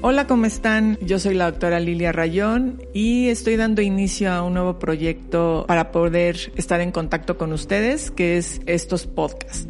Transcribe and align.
Hola, 0.00 0.26
¿cómo 0.26 0.46
están? 0.46 0.96
Yo 1.00 1.18
soy 1.18 1.34
la 1.34 1.50
doctora 1.50 1.80
Lilia 1.80 2.12
Rayón 2.12 2.82
y 2.94 3.28
estoy 3.28 3.56
dando 3.56 3.82
inicio 3.82 4.32
a 4.32 4.42
un 4.42 4.54
nuevo 4.54 4.78
proyecto 4.78 5.64
para 5.66 5.90
poder 5.90 6.52
estar 6.56 6.80
en 6.80 6.92
contacto 6.92 7.36
con 7.36 7.52
ustedes, 7.52 8.10
que 8.10 8.38
es 8.38 8.60
estos 8.66 9.06
podcasts. 9.06 9.68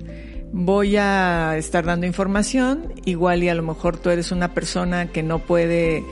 Voy 0.53 0.97
a 0.97 1.57
estar 1.57 1.85
dando 1.85 2.07
información, 2.07 2.93
igual 3.05 3.43
y 3.43 3.49
a 3.49 3.55
lo 3.55 3.63
mejor 3.63 3.97
tú 3.97 4.11
eres 4.11 4.31
una 4.31 4.55
persona 4.55 5.09
que 5.11 5.23
no 5.23 5.39
puede 5.41 6.05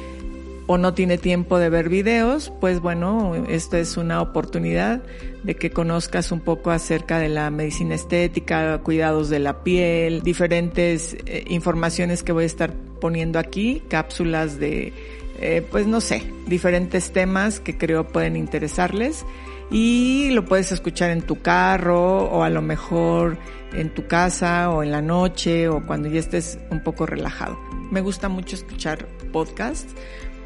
o 0.67 0.79
no 0.79 0.95
tiene 0.95 1.17
tiempo 1.19 1.59
de 1.59 1.69
ver 1.69 1.89
videos, 1.89 2.53
pues 2.61 2.81
bueno, 2.81 3.35
esto 3.49 3.77
es 3.77 3.97
una 3.97 4.21
oportunidad 4.21 5.03
de 5.45 5.55
que 5.55 5.71
conozcas 5.71 6.33
un 6.33 6.41
poco 6.41 6.71
acerca 6.71 7.19
de 7.19 7.29
la 7.29 7.51
medicina 7.51 7.95
estética, 7.95 8.79
cuidados 8.79 9.31
de 9.31 9.39
la 9.39 9.63
piel, 9.63 10.23
diferentes 10.23 11.17
eh, 11.27 11.45
informaciones 11.49 12.23
que 12.23 12.33
voy 12.33 12.45
a 12.45 12.47
estar 12.47 12.75
poniendo 13.01 13.39
aquí, 13.39 13.83
cápsulas 13.89 14.59
de, 14.59 14.93
eh, 15.39 15.65
pues 15.71 15.87
no 15.87 16.01
sé, 16.01 16.23
diferentes 16.47 17.13
temas 17.13 17.61
que 17.61 17.79
creo 17.79 18.09
pueden 18.09 18.37
interesarles 18.37 19.25
y 19.71 20.31
lo 20.31 20.45
puedes 20.45 20.73
escuchar 20.73 21.11
en 21.11 21.23
tu 21.23 21.43
carro 21.43 22.25
o 22.25 22.43
a 22.43 22.51
lo 22.51 22.63
mejor 22.63 23.39
en 23.73 23.93
tu 23.95 24.07
casa 24.07 24.71
o 24.71 24.83
en 24.83 24.91
la 24.91 25.03
noche 25.03 25.69
o 25.69 25.85
cuando 25.85 26.09
ya 26.09 26.19
estés 26.19 26.59
un 26.71 26.83
poco 26.83 27.07
relajado. 27.07 27.59
Me 27.91 28.01
gusta 28.01 28.29
mucho 28.29 28.57
escuchar 28.57 29.07
podcasts 29.33 29.95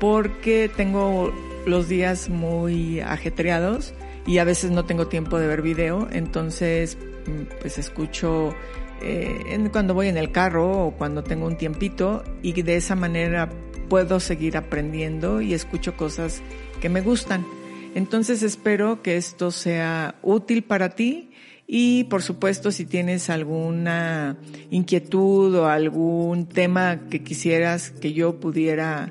porque 0.01 0.69
tengo 0.75 1.33
los 1.67 1.89
días 1.89 2.29
muy 2.29 3.01
ajetreados 3.01 3.95
y 4.27 4.39
a 4.39 4.45
veces 4.45 4.70
no 4.70 4.84
tengo 4.84 5.06
tiempo 5.06 5.39
de 5.39 5.47
ver 5.47 5.62
video, 5.62 6.09
entonces 6.11 6.98
mm, 7.27 7.61
pues 7.61 7.79
escucho 7.79 8.55
eh, 9.03 9.69
cuando 9.71 9.95
voy 9.95 10.09
en 10.09 10.17
el 10.17 10.33
carro 10.33 10.87
o 10.87 10.91
cuando 10.93 11.23
tengo 11.23 11.47
un 11.47 11.56
tiempito 11.56 12.25
y 12.43 12.61
de 12.62 12.77
esa 12.77 12.97
manera 12.97 13.48
puedo 13.89 14.21
seguir 14.21 14.56
aprendiendo 14.56 15.41
y 15.41 15.55
escucho 15.55 15.97
cosas 15.97 16.43
que 16.81 16.89
me 16.89 17.01
gustan. 17.01 17.47
Entonces 17.95 18.43
espero 18.43 19.03
que 19.03 19.17
esto 19.17 19.51
sea 19.51 20.15
útil 20.23 20.62
para 20.62 20.91
ti 20.91 21.31
y 21.67 22.05
por 22.05 22.23
supuesto 22.23 22.71
si 22.71 22.87
tienes 22.87 23.31
alguna 23.31 24.39
inquietud 24.71 25.55
o 25.56 25.67
algún 25.67 26.47
tema 26.47 27.09
que 27.11 27.23
quisieras 27.23 27.91
que 27.91 28.12
yo 28.12 28.39
pudiera 28.39 29.11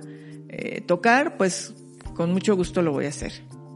eh, 0.62 0.82
tocar, 0.82 1.38
pues 1.38 1.74
con 2.14 2.34
mucho 2.34 2.56
gusto 2.56 2.82
lo 2.82 2.92
voy 2.92 3.06
a 3.06 3.10
hacer. 3.10 3.32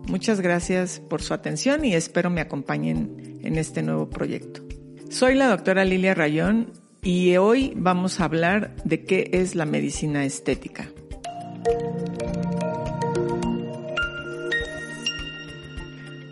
Muchas 0.08 0.42
gracias 0.42 1.00
por 1.00 1.22
su 1.22 1.34
atención 1.34 1.86
y 1.86 1.94
espero 1.94 2.30
me 2.30 2.42
acompañen 2.42 3.40
en 3.42 3.58
este 3.58 3.82
nuevo 3.82 4.10
proyecto. 4.10 4.62
Soy 5.10 5.36
la 5.36 5.48
doctora 5.48 5.86
Lilia 5.86 6.14
Rayón 6.14 6.74
y 7.02 7.38
hoy 7.38 7.72
vamos 7.78 8.20
a 8.20 8.26
hablar 8.26 8.76
de 8.84 9.06
qué 9.06 9.30
es 9.32 9.56
la 9.56 9.66
medicina 9.66 10.26
estética. 10.26 10.90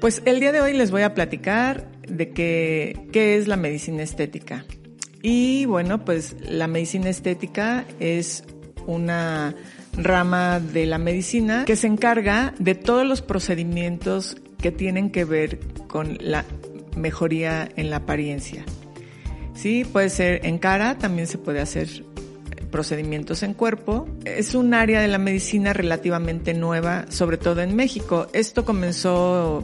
Pues 0.01 0.21
el 0.25 0.41
día 0.41 0.51
de 0.51 0.59
hoy 0.59 0.73
les 0.73 0.91
voy 0.91 1.03
a 1.03 1.13
platicar 1.13 1.89
de 2.09 2.31
qué, 2.31 3.07
qué 3.13 3.37
es 3.37 3.47
la 3.47 3.55
medicina 3.55 4.03
estética. 4.03 4.65
Y 5.21 5.65
bueno, 5.65 6.03
pues 6.03 6.35
la 6.41 6.67
medicina 6.67 7.09
estética 7.09 7.85
es 7.99 8.43
una 8.85 9.55
rama 9.93 10.59
de 10.59 10.85
la 10.85 10.97
medicina 10.97 11.65
que 11.65 11.75
se 11.75 11.87
encarga 11.87 12.53
de 12.59 12.75
todos 12.75 13.05
los 13.05 13.21
procedimientos 13.21 14.37
que 14.57 14.71
tienen 14.71 15.11
que 15.11 15.25
ver 15.25 15.59
con 15.87 16.17
la 16.21 16.45
mejoría 16.95 17.69
en 17.75 17.89
la 17.89 17.97
apariencia. 17.97 18.63
Sí, 19.53 19.85
puede 19.85 20.09
ser 20.09 20.45
en 20.45 20.57
cara, 20.57 20.97
también 20.97 21.27
se 21.27 21.37
puede 21.37 21.59
hacer 21.59 21.87
procedimientos 22.71 23.43
en 23.43 23.53
cuerpo. 23.53 24.07
Es 24.25 24.55
un 24.55 24.73
área 24.73 25.01
de 25.01 25.07
la 25.07 25.17
medicina 25.17 25.73
relativamente 25.73 26.53
nueva, 26.53 27.05
sobre 27.09 27.37
todo 27.37 27.61
en 27.61 27.75
México. 27.75 28.27
Esto 28.33 28.65
comenzó 28.65 29.63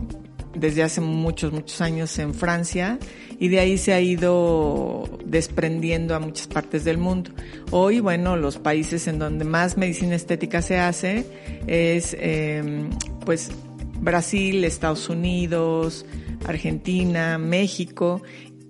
desde 0.54 0.84
hace 0.84 1.02
muchos, 1.02 1.52
muchos 1.54 1.82
años 1.82 2.18
en 2.20 2.34
Francia 2.34 3.00
y 3.40 3.50
de 3.50 3.60
ahí 3.60 3.78
se 3.78 3.94
ha 3.94 4.02
ido 4.02 5.08
desprendiendo 5.26 6.16
a 6.16 6.20
muchas 6.20 6.48
partes 6.48 6.84
del 6.84 6.98
mundo. 6.98 7.32
Hoy, 7.72 8.00
bueno, 8.00 8.36
los 8.36 8.58
países 8.58 9.08
en 9.08 9.20
donde 9.20 9.46
más 9.46 9.78
medicina 9.78 10.16
estética 10.16 10.62
se 10.62 10.78
hace 10.78 11.26
es, 11.68 12.16
eh, 12.20 12.90
pues, 13.26 13.52
Brasil, 14.00 14.64
Estados 14.64 15.10
Unidos, 15.10 16.06
Argentina, 16.46 17.38
México 17.38 18.22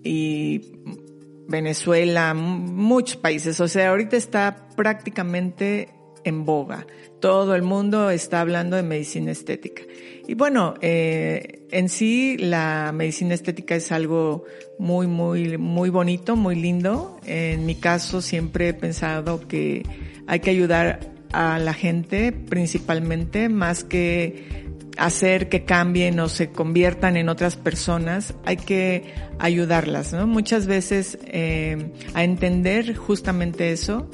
y 0.03 0.61
Venezuela, 1.47 2.33
muchos 2.33 3.17
países. 3.17 3.59
O 3.59 3.67
sea, 3.67 3.89
ahorita 3.89 4.17
está 4.17 4.67
prácticamente 4.75 5.89
en 6.27 6.45
boga. 6.45 6.87
Todo 7.19 7.55
el 7.55 7.63
mundo 7.63 8.09
está 8.09 8.41
hablando 8.41 8.75
de 8.75 8.83
medicina 8.83 9.31
estética. 9.31 9.83
Y 10.27 10.33
bueno, 10.35 10.75
eh, 10.81 11.65
en 11.71 11.89
sí 11.89 12.37
la 12.37 12.91
medicina 12.93 13.33
estética 13.33 13.75
es 13.75 13.91
algo 13.91 14.45
muy, 14.77 15.07
muy, 15.07 15.57
muy 15.57 15.89
bonito, 15.89 16.35
muy 16.35 16.55
lindo. 16.55 17.19
En 17.25 17.65
mi 17.65 17.75
caso 17.75 18.21
siempre 18.21 18.69
he 18.69 18.73
pensado 18.73 19.47
que 19.47 19.83
hay 20.27 20.39
que 20.39 20.49
ayudar 20.49 20.99
a 21.31 21.59
la 21.59 21.73
gente 21.73 22.31
principalmente 22.31 23.49
más 23.49 23.83
que 23.83 24.67
hacer 24.97 25.47
que 25.47 25.63
cambien 25.63 26.19
o 26.19 26.27
se 26.27 26.49
conviertan 26.49 27.17
en 27.17 27.29
otras 27.29 27.55
personas, 27.55 28.33
hay 28.45 28.57
que 28.57 29.13
ayudarlas, 29.39 30.11
¿no? 30.11 30.27
Muchas 30.27 30.65
veces 30.65 31.19
eh, 31.25 31.91
a 32.13 32.23
entender 32.23 32.95
justamente 32.95 33.71
eso, 33.71 34.09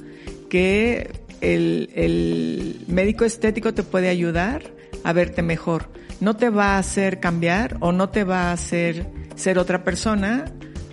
que 0.49 1.09
el, 1.43 2.85
médico 2.87 3.25
estético 3.25 3.73
te 3.73 3.83
puede 3.83 4.09
ayudar 4.09 4.63
a 5.03 5.13
verte 5.13 5.41
mejor 5.41 5.89
no 6.23 6.37
te 6.37 6.49
va 6.49 6.75
a 6.75 6.77
hacer 6.77 7.19
cambiar 7.19 7.75
o 7.81 7.91
no 7.91 8.09
te 8.09 8.23
va 8.23 8.49
a 8.49 8.53
hacer 8.53 9.05
ser 9.35 9.59
otra 9.59 9.83
persona, 9.83 10.45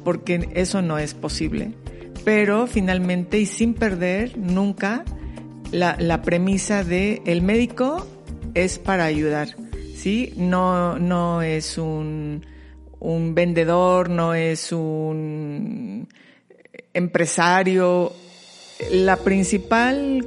porque 0.02 0.48
eso 0.54 0.82
no 0.82 0.98
es 0.98 1.14
posible. 1.14 1.72
Pero 2.24 2.66
finalmente 2.66 3.38
y 3.38 3.46
sin 3.46 3.74
perder 3.74 4.36
nunca 4.36 5.04
la, 5.70 6.22
premisa 6.22 6.82
de 6.82 7.22
el 7.26 7.42
médico 7.42 8.06
es 8.54 8.80
para 8.80 9.04
ayudar, 9.04 9.54
¿sí? 9.94 10.32
No, 10.36 10.98
no 10.98 11.42
es 11.42 11.78
un 11.78 12.42
vendedor, 13.34 14.10
no 14.10 14.34
es 14.34 14.72
un 14.72 16.08
empresario. 16.92 18.12
La 18.90 19.16
principal 19.16 20.26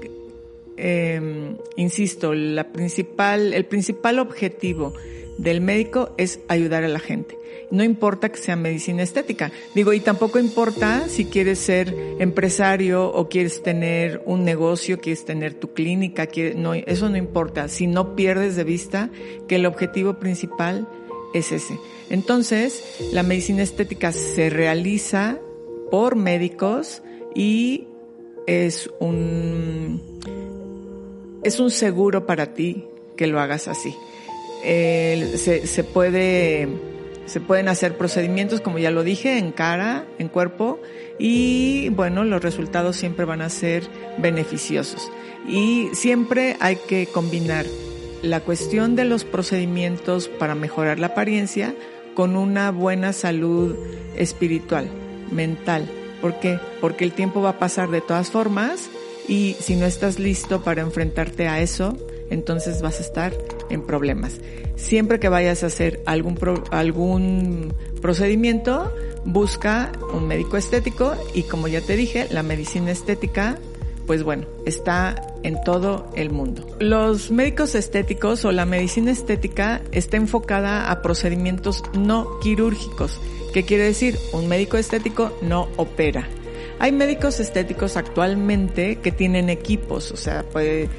eh, 0.77 1.55
insisto, 1.75 2.33
la 2.33 2.71
principal, 2.71 3.53
el 3.53 3.65
principal 3.65 4.19
objetivo 4.19 4.93
del 5.37 5.61
médico 5.61 6.13
es 6.17 6.39
ayudar 6.47 6.83
a 6.83 6.87
la 6.87 6.99
gente. 6.99 7.37
No 7.71 7.83
importa 7.83 8.29
que 8.29 8.37
sea 8.37 8.55
medicina 8.55 9.01
estética. 9.01 9.51
Digo, 9.73 9.93
y 9.93 9.99
tampoco 9.99 10.37
importa 10.37 11.07
si 11.07 11.25
quieres 11.25 11.57
ser 11.57 11.95
empresario 12.19 13.07
o 13.11 13.29
quieres 13.29 13.63
tener 13.63 14.21
un 14.25 14.43
negocio, 14.43 14.99
quieres 14.99 15.25
tener 15.25 15.55
tu 15.55 15.73
clínica, 15.73 16.27
no, 16.55 16.75
eso 16.75 17.09
no 17.09 17.17
importa. 17.17 17.67
Si 17.67 17.87
no 17.87 18.15
pierdes 18.15 18.55
de 18.55 18.63
vista 18.63 19.09
que 19.47 19.55
el 19.55 19.65
objetivo 19.65 20.15
principal 20.19 20.87
es 21.33 21.51
ese. 21.51 21.79
Entonces, 22.11 22.83
la 23.11 23.23
medicina 23.23 23.63
estética 23.63 24.11
se 24.11 24.51
realiza 24.51 25.39
por 25.89 26.15
médicos 26.15 27.01
y 27.33 27.87
es 28.47 28.89
un 28.99 30.01
es 31.43 31.59
un 31.59 31.71
seguro 31.71 32.25
para 32.25 32.53
ti 32.53 32.85
que 33.15 33.27
lo 33.27 33.39
hagas 33.39 33.67
así. 33.67 33.95
se, 34.63 35.67
se, 35.67 35.83
puede, 35.83 36.67
se 37.25 37.39
pueden 37.41 37.67
hacer 37.67 37.97
procedimientos, 37.97 38.61
como 38.61 38.79
ya 38.79 38.91
lo 38.91 39.03
dije, 39.03 39.37
en 39.37 39.51
cara, 39.51 40.05
en 40.19 40.29
cuerpo, 40.29 40.79
y 41.19 41.89
bueno, 41.89 42.23
los 42.23 42.41
resultados 42.41 42.95
siempre 42.95 43.25
van 43.25 43.41
a 43.41 43.49
ser 43.49 43.83
beneficiosos. 44.17 45.11
Y 45.47 45.89
siempre 45.93 46.55
hay 46.59 46.77
que 46.77 47.07
combinar 47.07 47.65
la 48.21 48.39
cuestión 48.39 48.95
de 48.95 49.03
los 49.03 49.25
procedimientos 49.25 50.29
para 50.29 50.55
mejorar 50.55 50.99
la 50.99 51.07
apariencia 51.07 51.75
con 52.15 52.37
una 52.37 52.71
buena 52.71 53.11
salud 53.11 53.75
espiritual. 54.15 54.89
mental. 55.31 55.89
¿Por 56.23 56.39
qué? 56.39 56.57
Porque 56.79 57.03
el 57.03 57.11
tiempo 57.11 57.41
va 57.41 57.49
a 57.49 57.59
pasar 57.59 57.89
de 57.91 57.99
todas 57.99 58.31
formas 58.31 58.89
y 59.27 59.57
si 59.59 59.75
no 59.75 59.85
estás 59.85 60.19
listo 60.19 60.63
para 60.63 60.81
enfrentarte 60.81 61.49
a 61.49 61.59
eso, 61.59 61.97
entonces 62.29 62.81
vas 62.81 62.99
a 62.99 63.03
estar 63.03 63.33
en 63.69 63.85
problemas. 63.85 64.39
Siempre 64.77 65.19
que 65.19 65.27
vayas 65.27 65.63
a 65.63 65.65
hacer 65.65 66.01
algún, 66.05 66.39
algún 66.71 67.73
procedimiento, 68.01 68.89
busca 69.25 69.91
un 70.13 70.25
médico 70.25 70.55
estético 70.55 71.13
y 71.33 71.43
como 71.43 71.67
ya 71.67 71.81
te 71.81 71.97
dije, 71.97 72.27
la 72.31 72.41
medicina 72.41 72.91
estética, 72.91 73.57
pues 74.05 74.23
bueno, 74.23 74.45
está 74.65 75.15
en 75.43 75.61
todo 75.63 76.09
el 76.15 76.29
mundo. 76.29 76.65
Los 76.79 77.31
médicos 77.31 77.75
estéticos 77.75 78.45
o 78.45 78.51
la 78.51 78.65
medicina 78.65 79.11
estética 79.11 79.81
está 79.91 80.17
enfocada 80.17 80.91
a 80.91 81.01
procedimientos 81.01 81.83
no 81.93 82.39
quirúrgicos. 82.39 83.19
¿Qué 83.53 83.63
quiere 83.63 83.83
decir? 83.83 84.17
Un 84.33 84.47
médico 84.47 84.77
estético 84.77 85.31
no 85.41 85.67
opera 85.77 86.27
hay 86.79 86.91
médicos 86.91 87.39
estéticos 87.39 87.97
actualmente 87.97 88.97
que 88.97 89.11
tienen 89.11 89.49
equipos, 89.49 90.11
o 90.11 90.17
sea, 90.17 90.43
puede, 90.43 90.89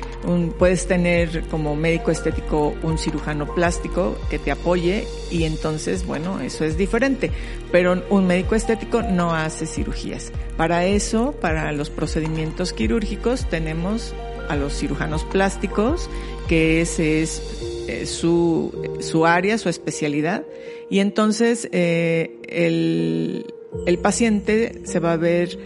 puedes 0.58 0.86
tener 0.86 1.42
como 1.48 1.76
médico 1.76 2.10
estético 2.10 2.74
un 2.82 2.98
cirujano 2.98 3.54
plástico 3.54 4.16
que 4.30 4.38
te 4.38 4.50
apoye 4.50 5.06
y 5.30 5.44
entonces, 5.44 6.06
bueno, 6.06 6.40
eso 6.40 6.64
es 6.64 6.76
diferente. 6.76 7.30
Pero 7.72 8.02
un 8.10 8.26
médico 8.26 8.54
estético 8.54 9.02
no 9.02 9.34
hace 9.34 9.66
cirugías. 9.66 10.32
Para 10.56 10.86
eso, 10.86 11.32
para 11.40 11.72
los 11.72 11.90
procedimientos 11.90 12.72
quirúrgicos, 12.72 13.48
tenemos 13.48 14.14
a 14.48 14.56
los 14.56 14.74
cirujanos 14.74 15.24
plásticos, 15.24 16.08
que 16.48 16.80
ese 16.80 17.22
es 17.22 17.42
eh, 17.88 18.06
su, 18.06 18.96
su 19.00 19.26
área, 19.26 19.58
su 19.58 19.68
especialidad. 19.68 20.44
Y 20.90 21.00
entonces 21.00 21.68
eh, 21.72 22.38
el, 22.48 23.52
el 23.86 23.98
paciente 23.98 24.82
se 24.84 25.00
va 25.00 25.12
a 25.12 25.16
ver 25.16 25.58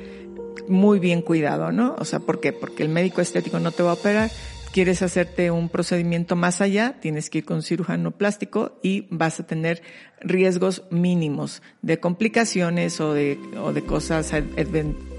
muy 0.69 0.99
bien 0.99 1.23
cuidado, 1.23 1.73
¿no? 1.73 1.97
O 1.99 2.05
sea, 2.05 2.21
¿por 2.21 2.41
qué? 2.41 2.53
Porque 2.53 2.83
el 2.83 2.89
médico 2.89 3.21
estético 3.21 3.59
no 3.59 3.73
te 3.73 3.83
va 3.83 3.91
a 3.91 3.95
operar. 3.95 4.31
Quieres 4.73 5.01
hacerte 5.03 5.51
un 5.51 5.71
procedimiento 5.71 6.37
más 6.37 6.61
allá, 6.61 6.97
tienes 7.01 7.31
que 7.31 7.39
ir 7.39 7.45
con 7.45 7.63
cirujano 7.63 8.11
plástico 8.11 8.79
y 8.83 9.07
vas 9.11 9.41
a 9.41 9.47
tener 9.47 9.83
riesgos 10.21 10.85
mínimos 10.91 11.63
de 11.81 11.99
complicaciones 12.01 13.01
o 13.01 13.15
de, 13.15 13.39
o 13.63 13.73
de 13.73 13.83
cosas, 13.83 14.33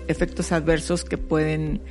efectos 0.08 0.52
adversos 0.52 1.04
que 1.04 1.18
pueden 1.18 1.82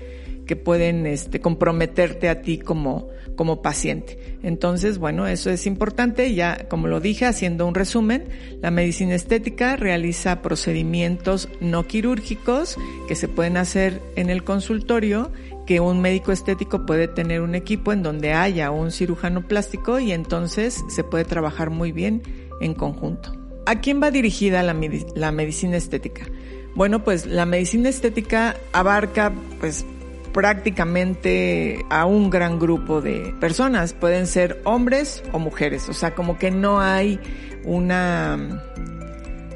que 0.48 0.56
pueden 0.56 1.06
este, 1.06 1.40
comprometerte 1.40 2.30
a 2.30 2.40
ti 2.40 2.58
como, 2.58 3.10
como 3.36 3.60
paciente. 3.60 4.38
Entonces, 4.42 4.98
bueno, 4.98 5.28
eso 5.28 5.50
es 5.50 5.66
importante. 5.66 6.34
Ya, 6.34 6.66
como 6.68 6.88
lo 6.88 7.00
dije, 7.00 7.26
haciendo 7.26 7.66
un 7.66 7.74
resumen, 7.74 8.28
la 8.62 8.70
medicina 8.70 9.14
estética 9.14 9.76
realiza 9.76 10.40
procedimientos 10.40 11.50
no 11.60 11.86
quirúrgicos 11.86 12.78
que 13.06 13.14
se 13.14 13.28
pueden 13.28 13.58
hacer 13.58 14.00
en 14.16 14.30
el 14.30 14.42
consultorio, 14.42 15.30
que 15.66 15.80
un 15.80 16.00
médico 16.00 16.32
estético 16.32 16.86
puede 16.86 17.08
tener 17.08 17.42
un 17.42 17.54
equipo 17.54 17.92
en 17.92 18.02
donde 18.02 18.32
haya 18.32 18.70
un 18.70 18.90
cirujano 18.90 19.46
plástico 19.46 20.00
y 20.00 20.12
entonces 20.12 20.82
se 20.88 21.04
puede 21.04 21.26
trabajar 21.26 21.68
muy 21.68 21.92
bien 21.92 22.22
en 22.62 22.72
conjunto. 22.72 23.34
¿A 23.66 23.80
quién 23.80 24.02
va 24.02 24.10
dirigida 24.10 24.62
la, 24.62 24.74
la 25.14 25.30
medicina 25.30 25.76
estética? 25.76 26.26
Bueno, 26.74 27.04
pues 27.04 27.26
la 27.26 27.44
medicina 27.44 27.90
estética 27.90 28.56
abarca 28.72 29.30
pues 29.60 29.84
prácticamente 30.32 31.84
a 31.90 32.06
un 32.06 32.30
gran 32.30 32.58
grupo 32.58 33.00
de 33.00 33.34
personas. 33.40 33.92
Pueden 33.92 34.26
ser 34.26 34.60
hombres 34.64 35.22
o 35.32 35.38
mujeres. 35.38 35.88
O 35.88 35.92
sea, 35.92 36.14
como 36.14 36.38
que 36.38 36.50
no 36.50 36.80
hay 36.80 37.20
una, 37.64 38.62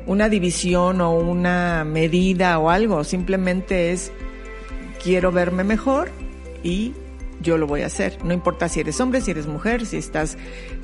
una 0.06 0.28
división 0.28 1.00
o 1.00 1.14
una 1.14 1.84
medida 1.84 2.58
o 2.58 2.70
algo. 2.70 3.04
Simplemente 3.04 3.92
es 3.92 4.12
quiero 5.02 5.32
verme 5.32 5.64
mejor 5.64 6.10
y 6.62 6.94
yo 7.40 7.58
lo 7.58 7.66
voy 7.66 7.82
a 7.82 7.86
hacer. 7.86 8.19
No 8.24 8.32
importa 8.32 8.69
si 8.69 8.80
eres 8.80 9.00
hombre, 9.00 9.20
si 9.20 9.32
eres 9.32 9.46
mujer, 9.46 9.86
si 9.86 9.96
estás 9.96 10.36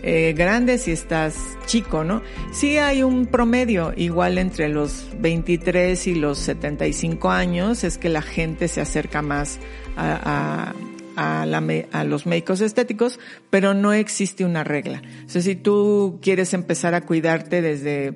eh, 0.02 0.34
grande, 0.36 0.78
si 0.78 0.92
estás 0.92 1.57
chico, 1.68 2.02
¿no? 2.02 2.22
Sí 2.50 2.78
hay 2.78 3.02
un 3.02 3.26
promedio 3.26 3.92
igual 3.96 4.38
entre 4.38 4.68
los 4.68 5.06
23 5.20 6.06
y 6.08 6.14
los 6.14 6.38
75 6.38 7.30
años, 7.30 7.84
es 7.84 7.98
que 7.98 8.08
la 8.08 8.22
gente 8.22 8.66
se 8.66 8.80
acerca 8.80 9.22
más 9.22 9.60
a, 9.96 10.74
a, 11.16 12.04
los 12.04 12.26
médicos 12.26 12.60
estéticos, 12.60 13.20
pero 13.50 13.74
no 13.74 13.92
existe 13.92 14.44
una 14.44 14.64
regla. 14.64 15.02
O 15.26 15.28
sea, 15.28 15.42
si 15.42 15.56
tú 15.56 16.18
quieres 16.22 16.54
empezar 16.54 16.94
a 16.94 17.02
cuidarte 17.02 17.60
desde 17.60 18.14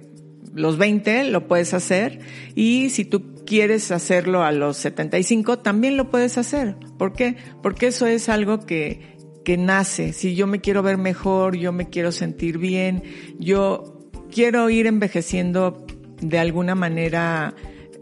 los 0.55 0.79
20, 0.79 1.25
lo 1.25 1.47
puedes 1.47 1.75
hacer. 1.75 2.21
Y 2.55 2.91
si 2.91 3.05
tú 3.05 3.45
quieres 3.45 3.91
hacerlo 3.91 4.45
a 4.45 4.53
los 4.53 4.77
75, 4.79 5.59
también 5.59 5.97
lo 5.97 6.11
puedes 6.11 6.39
hacer. 6.39 6.77
¿Por 6.99 7.13
qué? 7.13 7.37
Porque 7.63 7.89
eso 7.89 8.07
es 8.07 8.29
algo 8.29 8.61
que, 8.61 9.13
que 9.45 9.57
nace. 9.57 10.13
Si 10.13 10.35
yo 10.35 10.47
me 10.47 10.61
quiero 10.61 10.83
ver 10.83 10.99
mejor, 10.99 11.57
yo 11.57 11.73
me 11.73 11.89
quiero 11.89 12.13
sentir 12.13 12.59
bien, 12.59 13.03
yo 13.39 13.99
quiero 14.31 14.71
ir 14.71 14.87
envejeciendo 14.87 15.87
de 16.21 16.39
alguna 16.39 16.75
manera 16.75 17.55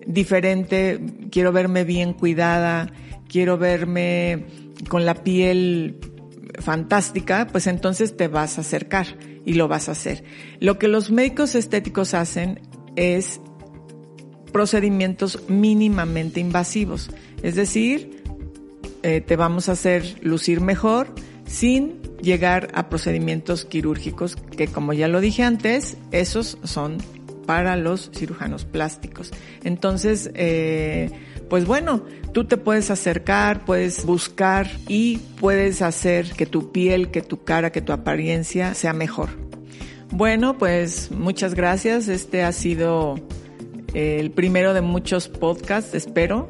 diferente, 0.06 1.00
quiero 1.30 1.52
verme 1.52 1.84
bien 1.84 2.12
cuidada, 2.12 2.92
quiero 3.28 3.58
verme 3.58 4.46
con 4.88 5.04
la 5.04 5.14
piel 5.14 5.98
fantástica, 6.58 7.46
pues 7.50 7.66
entonces 7.66 8.16
te 8.16 8.28
vas 8.28 8.58
a 8.58 8.62
acercar 8.62 9.06
y 9.44 9.54
lo 9.54 9.68
vas 9.68 9.88
a 9.88 9.92
hacer. 9.92 10.24
Lo 10.58 10.78
que 10.78 10.88
los 10.88 11.10
médicos 11.10 11.54
estéticos 11.54 12.14
hacen 12.14 12.60
es 12.96 13.40
procedimientos 14.52 15.48
mínimamente 15.48 16.40
invasivos, 16.40 17.10
es 17.42 17.54
decir, 17.54 18.22
eh, 19.02 19.22
te 19.22 19.36
vamos 19.36 19.68
a 19.68 19.72
hacer 19.72 20.18
lucir 20.22 20.60
mejor 20.60 21.14
sin 21.50 22.00
llegar 22.22 22.68
a 22.74 22.88
procedimientos 22.88 23.64
quirúrgicos 23.64 24.36
que 24.36 24.68
como 24.68 24.92
ya 24.92 25.08
lo 25.08 25.20
dije 25.20 25.42
antes, 25.42 25.96
esos 26.12 26.58
son 26.62 26.98
para 27.44 27.76
los 27.76 28.10
cirujanos 28.14 28.64
plásticos. 28.64 29.32
Entonces, 29.64 30.30
eh, 30.34 31.10
pues 31.48 31.66
bueno, 31.66 32.04
tú 32.32 32.44
te 32.44 32.56
puedes 32.56 32.92
acercar, 32.92 33.64
puedes 33.64 34.04
buscar 34.06 34.70
y 34.86 35.18
puedes 35.40 35.82
hacer 35.82 36.30
que 36.32 36.46
tu 36.46 36.70
piel, 36.70 37.10
que 37.10 37.22
tu 37.22 37.42
cara, 37.42 37.72
que 37.72 37.82
tu 37.82 37.92
apariencia 37.92 38.74
sea 38.74 38.92
mejor. 38.92 39.30
Bueno, 40.12 40.56
pues 40.56 41.10
muchas 41.10 41.54
gracias. 41.54 42.06
Este 42.06 42.44
ha 42.44 42.52
sido 42.52 43.16
el 43.92 44.30
primero 44.30 44.72
de 44.72 44.82
muchos 44.82 45.28
podcasts, 45.28 45.94
espero. 45.94 46.48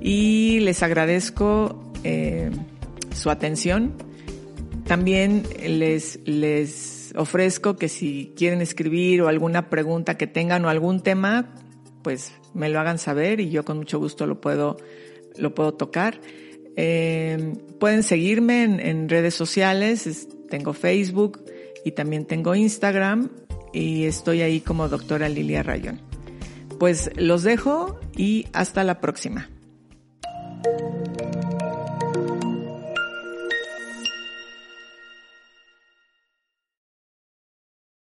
Y 0.00 0.60
les 0.60 0.82
agradezco 0.82 1.92
eh, 2.02 2.50
su 3.14 3.28
atención. 3.28 3.92
También 4.86 5.44
les, 5.62 6.20
les 6.26 7.12
ofrezco 7.16 7.76
que 7.76 7.88
si 7.88 8.32
quieren 8.36 8.60
escribir 8.60 9.22
o 9.22 9.28
alguna 9.28 9.70
pregunta 9.70 10.16
que 10.16 10.26
tengan 10.26 10.64
o 10.64 10.68
algún 10.68 11.02
tema, 11.02 11.54
pues 12.02 12.32
me 12.54 12.68
lo 12.68 12.80
hagan 12.80 12.98
saber 12.98 13.40
y 13.40 13.50
yo 13.50 13.64
con 13.64 13.78
mucho 13.78 13.98
gusto 13.98 14.26
lo 14.26 14.40
puedo, 14.40 14.76
lo 15.36 15.54
puedo 15.54 15.74
tocar. 15.74 16.20
Eh, 16.76 17.54
pueden 17.78 18.02
seguirme 18.02 18.64
en, 18.64 19.08
redes 19.08 19.34
sociales, 19.34 20.28
tengo 20.48 20.72
Facebook 20.72 21.44
y 21.84 21.92
también 21.92 22.24
tengo 22.24 22.54
Instagram 22.54 23.30
y 23.72 24.04
estoy 24.04 24.42
ahí 24.42 24.60
como 24.60 24.88
doctora 24.88 25.28
Lilia 25.28 25.62
Rayón. 25.62 26.00
Pues 26.78 27.10
los 27.16 27.42
dejo 27.42 28.00
y 28.16 28.46
hasta 28.52 28.84
la 28.84 29.00
próxima. 29.00 29.48